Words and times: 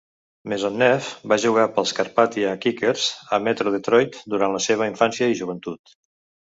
Maisonneuve 0.51 1.29
va 1.33 1.37
jugar 1.43 1.65
pels 1.75 1.93
Carpathia 1.99 2.55
Kickers 2.65 3.07
a 3.37 3.41
Metro 3.49 3.75
Detroit 3.79 4.19
durant 4.37 4.59
la 4.59 4.67
seva 4.71 4.93
infància 4.95 5.35
i 5.37 5.41
joventut. 5.45 5.99